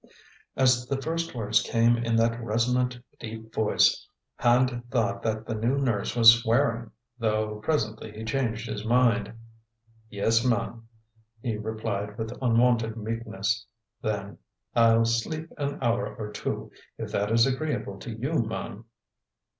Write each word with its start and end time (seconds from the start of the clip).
As 0.55 0.87
the 0.87 0.99
first 0.99 1.35
words 1.35 1.61
came 1.61 1.95
in 1.95 2.15
that 2.15 2.43
resonant 2.43 2.97
deep 3.19 3.53
voice, 3.53 4.07
Hand 4.37 4.81
thought 4.89 5.21
that 5.21 5.45
the 5.45 5.53
new 5.53 5.77
nurse 5.77 6.15
was 6.15 6.41
swearing, 6.41 6.89
though 7.19 7.59
presently 7.59 8.11
he 8.11 8.25
changed 8.25 8.67
his 8.67 8.83
mind. 8.83 9.31
"Yes, 10.09 10.43
ma'am," 10.43 10.87
he 11.43 11.55
replied 11.55 12.17
with 12.17 12.35
unwonted 12.41 12.97
meekness. 12.97 13.67
Then, 14.01 14.39
"I'll 14.75 15.05
sleep 15.05 15.51
an 15.59 15.77
hour 15.83 16.15
or 16.15 16.31
two, 16.31 16.71
if 16.97 17.11
that 17.11 17.29
is 17.31 17.45
agreeable 17.45 17.99
to 17.99 18.09
you, 18.11 18.41
ma'am." 18.41 18.85